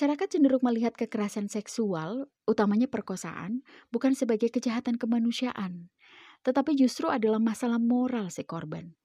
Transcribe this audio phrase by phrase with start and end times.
[0.00, 3.60] Masyarakat cenderung melihat kekerasan seksual, utamanya perkosaan,
[3.92, 5.92] bukan sebagai kejahatan kemanusiaan,
[6.40, 8.96] tetapi justru adalah masalah moral si korban.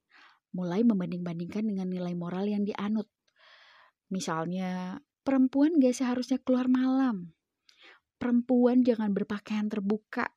[0.55, 3.11] Mulai membanding-bandingkan dengan nilai moral yang dianut.
[4.07, 7.35] Misalnya, perempuan gak seharusnya keluar malam.
[8.15, 10.31] Perempuan jangan berpakaian terbuka.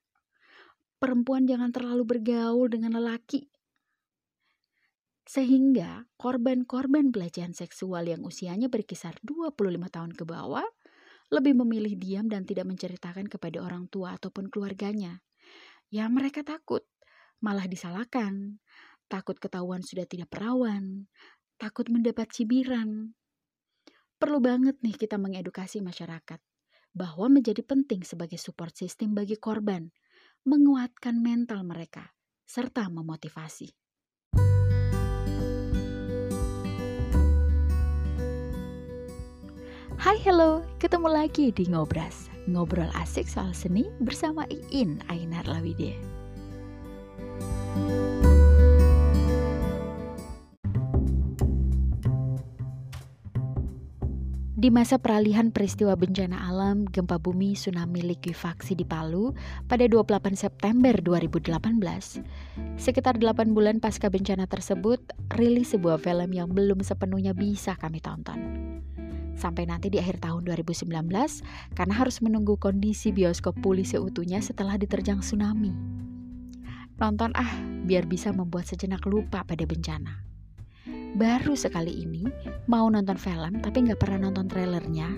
[0.98, 3.46] Perempuan jangan terlalu bergaul dengan lelaki.
[5.28, 10.64] Sehingga korban-korban pelecehan seksual yang usianya berkisar 25 tahun ke bawah
[11.28, 15.20] lebih memilih diam dan tidak menceritakan kepada orang tua ataupun keluarganya.
[15.92, 16.88] Ya mereka takut,
[17.44, 18.56] malah disalahkan,
[19.12, 21.12] takut ketahuan sudah tidak perawan,
[21.60, 23.12] takut mendapat cibiran.
[24.16, 26.40] Perlu banget nih kita mengedukasi masyarakat
[26.96, 29.92] bahwa menjadi penting sebagai support system bagi korban,
[30.48, 32.16] menguatkan mental mereka,
[32.48, 33.87] serta memotivasi.
[40.08, 42.32] Hai hello, ketemu lagi di Ngobras.
[42.48, 45.92] Ngobrol asik soal seni bersama Iin Ainar Lawide
[54.56, 59.36] Di masa peralihan peristiwa bencana alam, gempa bumi, tsunami likuifaksi di Palu
[59.68, 61.84] pada 28 September 2018,
[62.80, 65.04] sekitar 8 bulan pasca bencana tersebut,
[65.36, 68.68] rilis sebuah film yang belum sepenuhnya bisa kami tonton
[69.38, 70.90] sampai nanti di akhir tahun 2019
[71.78, 75.70] karena harus menunggu kondisi bioskop pulih seutuhnya setelah diterjang tsunami.
[76.98, 77.52] Nonton ah,
[77.86, 80.26] biar bisa membuat sejenak lupa pada bencana.
[81.14, 82.26] Baru sekali ini
[82.66, 85.08] mau nonton film tapi nggak pernah nonton trailernya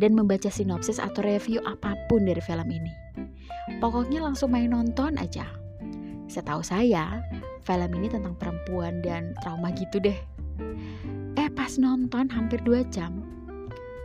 [0.00, 2.92] dan membaca sinopsis atau review apa pun dari film ini.
[3.78, 5.46] Pokoknya langsung main nonton aja.
[6.26, 7.22] Setahu saya,
[7.66, 10.18] film ini tentang perempuan dan trauma gitu deh.
[11.36, 13.25] Eh pas nonton hampir 2 jam,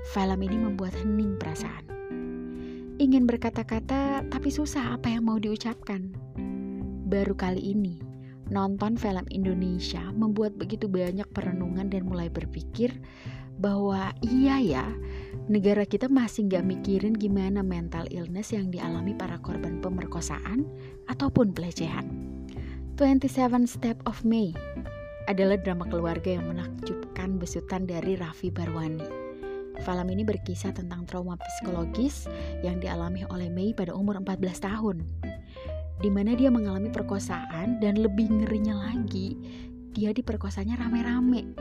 [0.10, 1.86] Film ini membuat hening perasaan.
[2.98, 6.10] Ingin berkata-kata, tapi susah apa yang mau diucapkan.
[7.06, 8.02] Baru kali ini,
[8.50, 12.98] nonton film Indonesia membuat begitu banyak perenungan dan mulai berpikir
[13.62, 14.86] bahwa iya ya,
[15.46, 20.66] negara kita masih nggak mikirin gimana mental illness yang dialami para korban pemerkosaan
[21.06, 22.10] ataupun pelecehan.
[22.98, 24.54] 27 Step of May
[25.30, 29.21] adalah drama keluarga yang menakjubkan besutan dari Raffi Barwani.
[29.82, 32.30] Film ini berkisah tentang trauma psikologis
[32.62, 35.02] yang dialami oleh Mei pada umur 14 tahun.
[36.02, 39.38] Di mana dia mengalami perkosaan dan lebih ngerinya lagi,
[39.94, 41.58] dia diperkosanya rame-rame.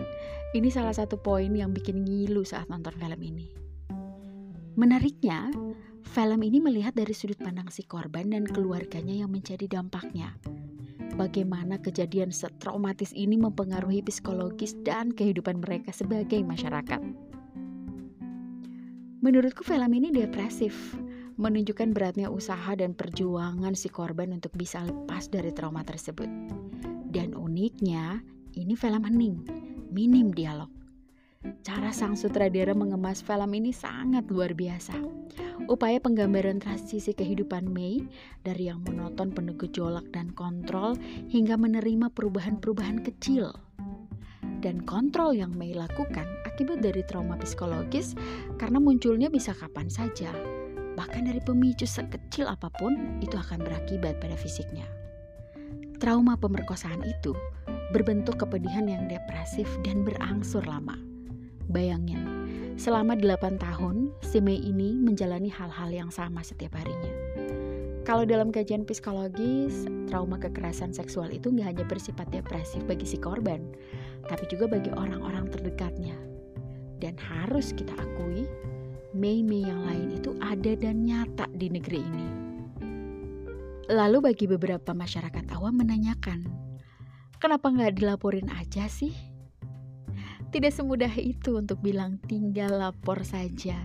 [0.52, 3.52] Ini salah satu poin yang bikin ngilu saat nonton film ini.
[4.76, 5.52] Menariknya,
[6.04, 10.36] film ini melihat dari sudut pandang si korban dan keluarganya yang menjadi dampaknya.
[11.20, 17.29] Bagaimana kejadian setraumatis ini mempengaruhi psikologis dan kehidupan mereka sebagai masyarakat.
[19.20, 20.96] Menurutku film ini depresif,
[21.36, 26.24] menunjukkan beratnya usaha dan perjuangan si korban untuk bisa lepas dari trauma tersebut.
[27.04, 28.24] Dan uniknya,
[28.56, 29.44] ini film hening,
[29.92, 30.72] minim dialog.
[31.60, 34.96] Cara sang sutradara mengemas film ini sangat luar biasa.
[35.68, 38.00] Upaya penggambaran transisi kehidupan Mei
[38.40, 40.96] dari yang monoton penuh gejolak dan kontrol
[41.28, 43.52] hingga menerima perubahan-perubahan kecil
[44.64, 48.12] dan kontrol yang Mei lakukan akibat dari trauma psikologis
[48.60, 50.28] karena munculnya bisa kapan saja.
[50.92, 54.84] Bahkan dari pemicu sekecil apa pun itu akan berakibat pada fisiknya.
[55.96, 57.32] Trauma pemerkosaan itu
[57.96, 61.00] berbentuk kepedihan yang depresif dan berangsur lama.
[61.72, 62.28] Bayangin,
[62.76, 67.08] selama 8 tahun si Mei ini menjalani hal-hal yang sama setiap harinya.
[68.04, 73.64] Kalau dalam kajian psikologis, trauma kekerasan seksual itu nggak hanya bersifat depresif bagi si korban,
[74.28, 76.29] tapi juga bagi orang-orang terdekatnya.
[77.00, 78.44] Dan harus kita akui,
[79.16, 82.28] Mei-Mei yang lain itu ada dan nyata di negeri ini.
[83.90, 86.46] Lalu bagi beberapa masyarakat awam menanyakan,
[87.42, 89.16] kenapa nggak dilaporin aja sih?
[90.52, 93.80] Tidak semudah itu untuk bilang tinggal lapor saja.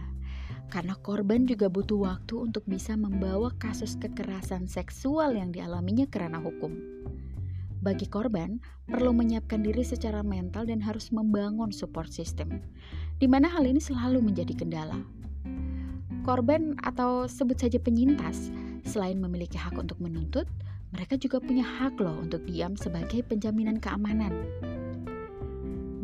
[0.69, 6.95] Karena korban juga butuh waktu untuk bisa membawa kasus kekerasan seksual yang dialaminya kerana hukum
[7.86, 8.57] bagi korban
[8.89, 12.57] perlu menyiapkan diri secara mental dan harus membangun support system,
[13.19, 15.00] di mana hal ini selalu menjadi kendala.
[16.25, 18.50] Korban atau sebut saja penyintas,
[18.81, 20.50] selain memiliki hak untuk menuntut,
[20.89, 24.33] mereka juga punya hak loh untuk diam sebagai penjaminan keamanan.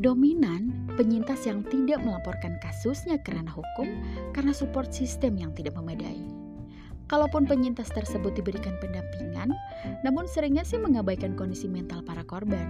[0.01, 3.87] Dominan, penyintas yang tidak melaporkan kasusnya karena hukum
[4.33, 6.21] karena support system yang tidak memadai.
[7.05, 9.51] Kalaupun penyintas tersebut diberikan pendampingan,
[10.01, 12.65] namun seringnya sih mengabaikan kondisi mental para korban.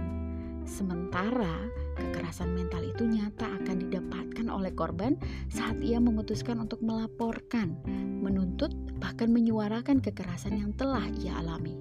[0.66, 1.56] Sementara
[2.02, 5.14] kekerasan mental itu nyata akan didapatkan oleh korban
[5.46, 7.78] saat ia memutuskan untuk melaporkan,
[8.18, 11.78] menuntut, bahkan menyuarakan kekerasan yang telah ia alami.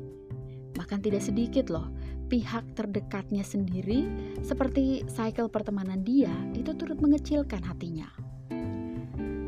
[0.77, 1.89] Bahkan tidak sedikit loh,
[2.31, 4.07] pihak terdekatnya sendiri
[4.39, 8.07] seperti cycle pertemanan dia itu turut mengecilkan hatinya.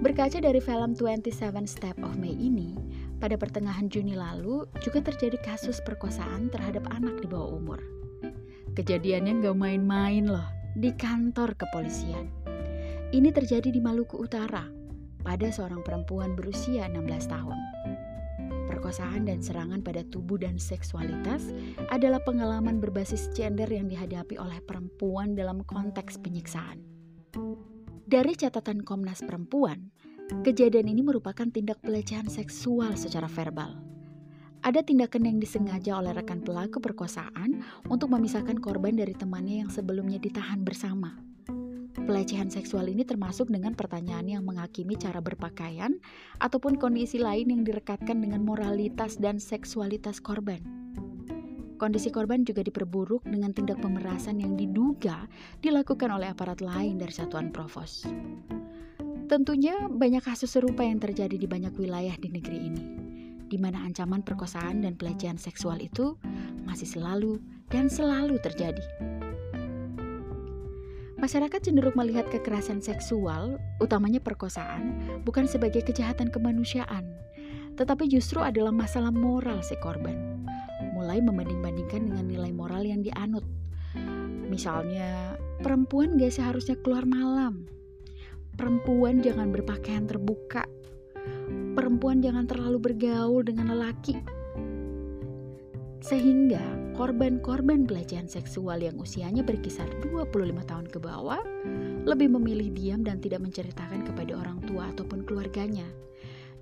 [0.04, 1.32] Berkaca dari film 27
[1.64, 2.76] Step of May ini,
[3.24, 7.80] pada pertengahan Juni lalu juga terjadi kasus perkosaan terhadap anak di bawah umur.
[8.76, 10.44] Kejadiannya nggak main-main loh,
[10.74, 12.26] di kantor kepolisian.
[13.14, 14.66] Ini terjadi di Maluku Utara
[15.22, 17.60] pada seorang perempuan berusia 16 tahun.
[18.66, 21.54] Perkosaan dan serangan pada tubuh dan seksualitas
[21.94, 26.82] adalah pengalaman berbasis gender yang dihadapi oleh perempuan dalam konteks penyiksaan.
[28.10, 29.94] Dari catatan Komnas Perempuan,
[30.42, 33.93] kejadian ini merupakan tindak pelecehan seksual secara verbal
[34.64, 40.24] ada tindakan yang disengaja oleh rekan pelaku perkosaan untuk memisahkan korban dari temannya yang sebelumnya
[40.24, 41.20] ditahan bersama.
[41.94, 46.00] Pelecehan seksual ini termasuk dengan pertanyaan yang menghakimi cara berpakaian
[46.40, 50.64] ataupun kondisi lain yang direkatkan dengan moralitas dan seksualitas korban.
[51.76, 55.28] Kondisi korban juga diperburuk dengan tindak pemerasan yang diduga
[55.60, 58.08] dilakukan oleh aparat lain dari satuan provos.
[59.28, 63.13] Tentunya banyak kasus serupa yang terjadi di banyak wilayah di negeri ini
[63.54, 66.18] di mana ancaman perkosaan dan pelecehan seksual itu
[66.66, 67.38] masih selalu
[67.70, 68.82] dan selalu terjadi.
[71.22, 77.06] Masyarakat cenderung melihat kekerasan seksual, utamanya perkosaan, bukan sebagai kejahatan kemanusiaan,
[77.78, 80.42] tetapi justru adalah masalah moral si korban.
[80.98, 83.46] Mulai membanding-bandingkan dengan nilai moral yang dianut.
[84.50, 87.70] Misalnya, perempuan gak seharusnya keluar malam.
[88.58, 90.68] Perempuan jangan berpakaian terbuka
[91.74, 94.22] perempuan jangan terlalu bergaul dengan lelaki.
[96.04, 96.62] Sehingga
[96.94, 101.42] korban-korban pelecehan seksual yang usianya berkisar 25 tahun ke bawah
[102.04, 105.88] lebih memilih diam dan tidak menceritakan kepada orang tua ataupun keluarganya.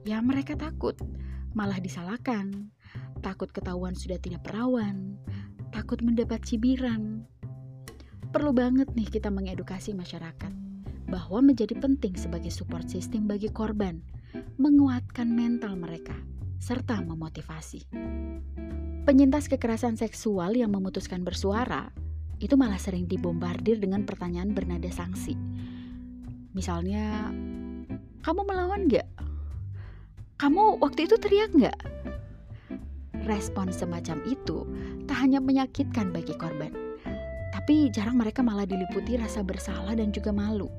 [0.05, 0.95] Ya mereka takut,
[1.57, 2.69] malah disalahkan,
[3.25, 5.17] takut ketahuan sudah tidak perawan,
[5.73, 7.25] takut mendapat cibiran.
[8.31, 10.53] Perlu banget nih kita mengedukasi masyarakat
[11.09, 13.99] bahwa menjadi penting sebagai support system bagi korban
[14.61, 16.13] menguatkan mental mereka,
[16.61, 17.89] serta memotivasi.
[19.01, 21.89] Penyintas kekerasan seksual yang memutuskan bersuara
[22.37, 25.33] itu malah sering dibombardir dengan pertanyaan bernada sanksi.
[26.53, 27.33] Misalnya,
[28.21, 29.09] kamu melawan gak?
[30.37, 31.81] Kamu waktu itu teriak gak?
[33.25, 34.69] Respon semacam itu
[35.09, 36.73] tak hanya menyakitkan bagi korban,
[37.49, 40.69] tapi jarang mereka malah diliputi rasa bersalah dan juga malu.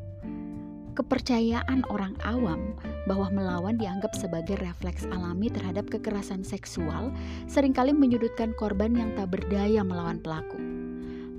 [0.95, 7.11] Kepercayaan orang awam bahwa melawan dianggap sebagai refleks alami terhadap kekerasan seksual
[7.51, 10.59] sering kali menyudutkan korban yang tak berdaya melawan pelaku.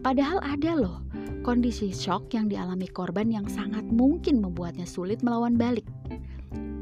[0.04, 1.00] Padahal ada loh
[1.48, 5.88] kondisi shock yang dialami korban yang sangat mungkin membuatnya sulit melawan balik.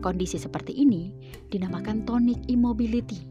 [0.01, 1.13] Kondisi seperti ini
[1.53, 3.29] dinamakan tonic immobility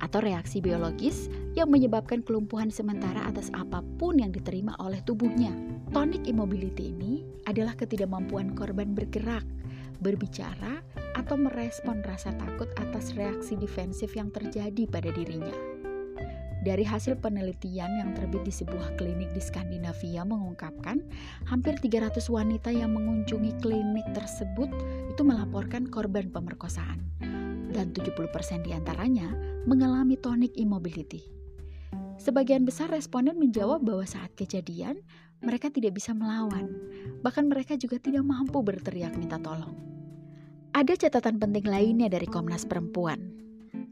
[0.00, 5.52] atau reaksi biologis yang menyebabkan kelumpuhan sementara atas apa pun yang diterima oleh tubuhnya.
[5.92, 9.44] Tonic immobility ini adalah ketidakmampuan korban bergerak,
[10.00, 10.84] berbicara,
[11.16, 15.76] atau merespon rasa takut atas reaksi defensif yang terjadi pada dirinya.
[16.66, 20.98] Dari hasil penelitian yang terbit di sebuah klinik di Skandinavia mengungkapkan,
[21.46, 24.66] hampir 300 wanita yang mengunjungi klinik tersebut
[25.06, 27.06] itu melaporkan korban pemerkosaan
[27.70, 29.30] dan 70% di antaranya
[29.62, 31.30] mengalami tonic immobility.
[32.16, 35.04] Sebagian besar responden menjawab bahwa saat kejadian
[35.44, 36.70] mereka tidak bisa melawan,
[37.20, 39.76] bahkan mereka juga tidak mampu berteriak minta tolong.
[40.76, 43.32] Ada catatan penting lainnya dari Komnas Perempuan,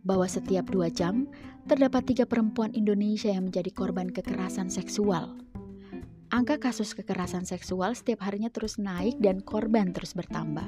[0.05, 1.25] bahwa setiap dua jam
[1.65, 5.41] terdapat tiga perempuan Indonesia yang menjadi korban kekerasan seksual.
[6.29, 10.67] Angka kasus kekerasan seksual setiap harinya terus naik dan korban terus bertambah.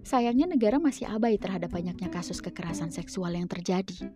[0.00, 4.08] Sayangnya negara masih abai terhadap banyaknya kasus kekerasan seksual yang terjadi.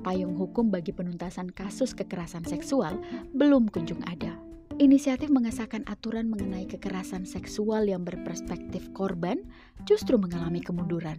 [0.00, 2.96] Payung hukum bagi penuntasan kasus kekerasan seksual
[3.36, 4.45] belum kunjung ada.
[4.76, 9.40] Inisiatif mengesahkan aturan mengenai kekerasan seksual yang berperspektif korban
[9.88, 11.16] justru mengalami kemunduran.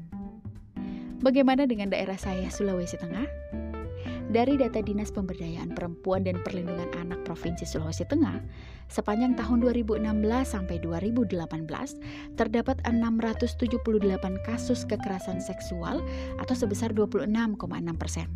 [1.25, 3.25] Bagaimana dengan daerah saya, Sulawesi Tengah?
[4.29, 8.45] Dari data Dinas Pemberdayaan Perempuan dan Perlindungan Anak Provinsi Sulawesi Tengah,
[8.93, 10.05] sepanjang tahun 2016
[10.45, 13.81] sampai 2018 terdapat 678
[14.45, 16.05] kasus kekerasan seksual
[16.37, 17.25] atau sebesar 26,6
[17.97, 18.29] persen.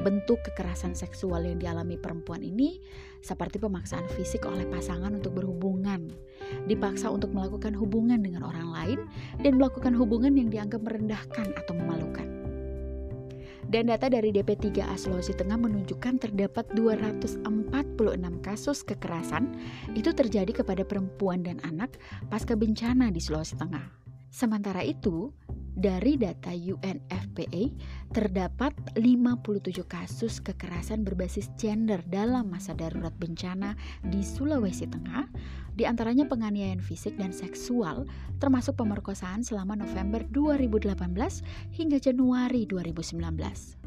[0.00, 2.80] Bentuk kekerasan seksual yang dialami perempuan ini
[3.20, 6.08] seperti pemaksaan fisik oleh pasangan untuk berhubungan,
[6.64, 9.00] dipaksa untuk melakukan hubungan dengan orang lain,
[9.44, 12.24] dan melakukan hubungan yang dianggap merendahkan atau memalukan.
[13.70, 17.46] Dan data dari DP3A Sulawesi Tengah menunjukkan terdapat 246
[18.42, 19.54] kasus kekerasan
[19.94, 21.94] itu terjadi kepada perempuan dan anak
[22.26, 24.00] pasca bencana di Sulawesi Tengah.
[24.30, 25.30] Sementara itu,
[25.80, 27.64] dari data UNFPA,
[28.12, 33.72] terdapat 57 kasus kekerasan berbasis gender dalam masa darurat bencana
[34.04, 35.24] di Sulawesi Tengah,
[35.72, 38.04] di antaranya penganiayaan fisik dan seksual,
[38.36, 40.92] termasuk pemerkosaan selama November 2018
[41.72, 43.80] hingga Januari 2019.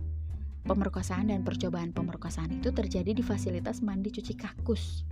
[0.64, 5.06] Pemerkosaan dan percobaan pemerkosaan itu terjadi di fasilitas mandi cuci kakus,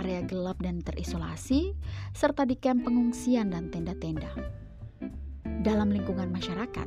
[0.00, 1.76] area gelap dan terisolasi,
[2.16, 4.63] serta di kamp pengungsian dan tenda-tenda.
[5.64, 6.84] Dalam lingkungan masyarakat,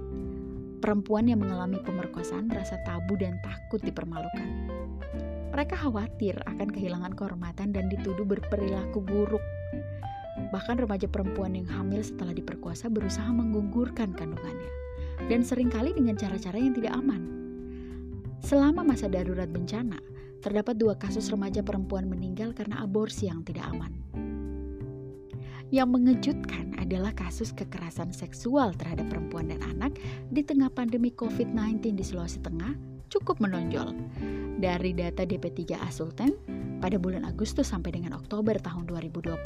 [0.86, 4.70] perempuan yang mengalami pemerkosaan merasa tabu dan takut dipermalukan.
[5.50, 9.42] Mereka khawatir akan kehilangan kehormatan dan dituduh berperilaku buruk.
[10.54, 14.70] Bahkan remaja perempuan yang hamil setelah diperkosa berusaha menggugurkan kandungannya,
[15.26, 17.34] dan sering kali dengan cara-cara yang tidak aman.
[18.46, 19.98] Selama masa darurat bencana,
[20.46, 23.90] terdapat dua kasus remaja perempuan meninggal karena aborsi yang tidak aman.
[25.68, 30.00] Yang mengejutkan adalah kasus kekerasan seksual terhadap perempuan dan anak
[30.32, 32.72] di tengah pandemi COVID-19 di Sulawesi Tengah
[33.12, 33.92] cukup menonjol.
[34.64, 36.32] Dari data DP3A Sultan,
[36.80, 39.44] pada bulan Agustus sampai dengan Oktober tahun 2020,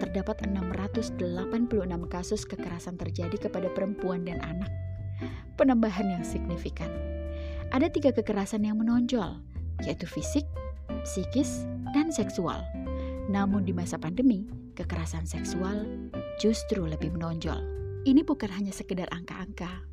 [0.00, 1.20] terdapat 686
[2.08, 4.72] kasus kekerasan terjadi kepada perempuan dan anak.
[5.60, 6.88] Penambahan yang signifikan.
[7.76, 9.36] Ada tiga kekerasan yang menonjol,
[9.84, 10.48] yaitu fisik,
[11.04, 12.64] psikis, dan seksual.
[13.28, 15.84] Namun di masa pandemi, kekerasan seksual
[16.40, 17.60] justru lebih menonjol.
[18.02, 19.92] Ini bukan hanya sekedar angka-angka,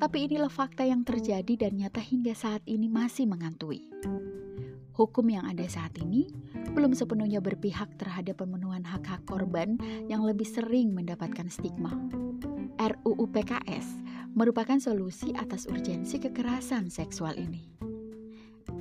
[0.00, 3.84] tapi inilah fakta yang terjadi dan nyata hingga saat ini masih mengantui.
[4.96, 6.28] Hukum yang ada saat ini
[6.72, 9.76] belum sepenuhnya berpihak terhadap pemenuhan hak-hak korban
[10.08, 11.92] yang lebih sering mendapatkan stigma.
[12.80, 14.00] RUU PKS
[14.32, 17.68] merupakan solusi atas urgensi kekerasan seksual ini.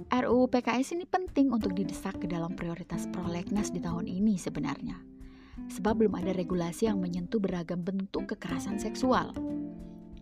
[0.07, 5.18] RUU PKS ini penting untuk didesak ke dalam prioritas prolegnas di tahun ini sebenarnya
[5.67, 9.35] sebab belum ada regulasi yang menyentuh beragam bentuk kekerasan seksual.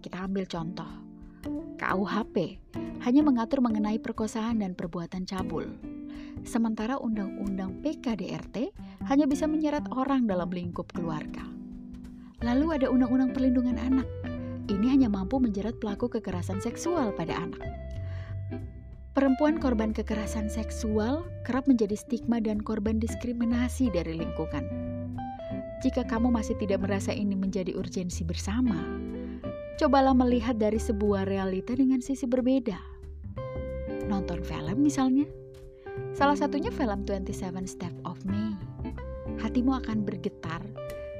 [0.01, 0.89] Kita ambil contoh.
[1.77, 2.59] KUHP
[3.05, 5.69] hanya mengatur mengenai perkosaan dan perbuatan cabul.
[6.43, 8.73] Sementara Undang-Undang PKDRT
[9.07, 11.45] hanya bisa menyeret orang dalam lingkup keluarga.
[12.45, 14.07] Lalu ada Undang-Undang Perlindungan Anak.
[14.67, 17.63] Ini hanya mampu menjerat pelaku kekerasan seksual pada anak.
[19.17, 24.86] Perempuan korban kekerasan seksual kerap menjadi stigma dan korban diskriminasi dari lingkungan
[25.77, 28.81] jika kamu masih tidak merasa ini menjadi urgensi bersama,
[29.77, 32.81] cobalah melihat dari sebuah realita dengan sisi berbeda.
[34.09, 35.29] Nonton film misalnya.
[36.17, 38.57] Salah satunya film 27 Step of Me.
[39.37, 40.65] Hatimu akan bergetar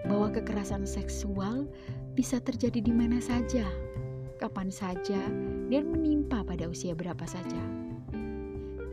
[0.09, 1.69] bahwa kekerasan seksual
[2.17, 3.65] bisa terjadi di mana saja,
[4.41, 5.21] kapan saja,
[5.69, 7.61] dan menimpa pada usia berapa saja.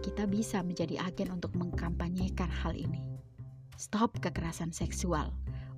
[0.04, 3.00] Kita bisa menjadi agen untuk mengkampanyekan hal ini.
[3.80, 5.32] Stop kekerasan seksual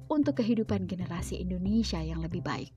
[0.07, 2.71] untuk kehidupan generasi Indonesia yang lebih baik.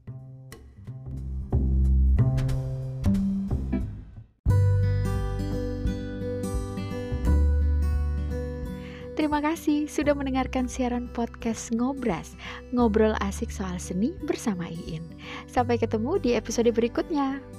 [9.19, 12.39] Terima kasih sudah mendengarkan siaran podcast Ngobras,
[12.71, 15.03] ngobrol asik soal seni bersama Iin.
[15.43, 17.58] Sampai ketemu di episode berikutnya.